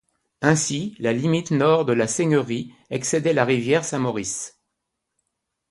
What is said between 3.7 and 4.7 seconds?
Saint-Maurice.